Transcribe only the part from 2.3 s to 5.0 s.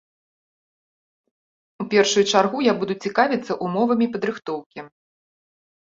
чаргу я буду цікавіцца ўмовамі падрыхтоўкі.